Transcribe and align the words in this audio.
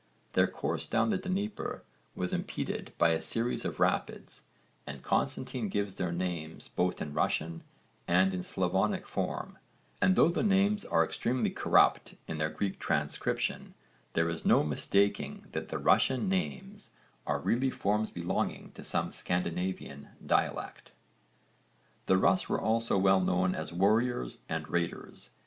Their 0.33 0.47
course 0.47 0.87
down 0.87 1.09
the 1.09 1.17
Dnieper 1.19 1.83
was 2.15 2.33
impeded 2.33 2.91
by 2.97 3.09
a 3.09 3.21
series 3.21 3.63
of 3.63 3.79
rapids, 3.79 4.45
and 4.87 5.03
Constantine 5.03 5.69
gives 5.69 5.93
their 5.93 6.11
names 6.11 6.69
both 6.69 7.03
in 7.03 7.13
'Russian' 7.13 7.61
and 8.07 8.33
in 8.33 8.41
Slavonic 8.41 9.07
form, 9.07 9.59
and 10.01 10.15
though 10.15 10.29
the 10.29 10.41
names 10.41 10.83
are 10.85 11.05
extremely 11.05 11.51
corrupt 11.51 12.15
in 12.27 12.39
their 12.39 12.49
Greek 12.49 12.79
transcription 12.79 13.75
there 14.13 14.27
is 14.27 14.43
no 14.43 14.63
mistaking 14.63 15.45
that 15.51 15.69
the 15.69 15.77
'Russian' 15.77 16.27
names 16.27 16.89
are 17.27 17.37
really 17.39 17.69
forms 17.69 18.09
belonging 18.09 18.71
to 18.71 18.83
some 18.83 19.11
Scandinavian 19.11 20.07
dialect. 20.25 20.93
The 22.07 22.17
Rus 22.17 22.49
were 22.49 22.59
also 22.59 22.97
well 22.97 23.21
known 23.21 23.53
as 23.53 23.71
warriors 23.71 24.39
and 24.49 24.67
raiders. 24.67 25.29